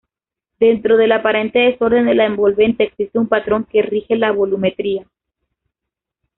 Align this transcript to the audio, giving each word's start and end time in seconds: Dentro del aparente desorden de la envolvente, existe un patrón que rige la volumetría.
Dentro 0.59 0.97
del 0.97 1.11
aparente 1.11 1.59
desorden 1.59 2.07
de 2.07 2.15
la 2.15 2.25
envolvente, 2.25 2.85
existe 2.85 3.19
un 3.19 3.27
patrón 3.27 3.65
que 3.65 3.83
rige 3.83 4.15
la 4.15 4.31
volumetría. 4.31 5.05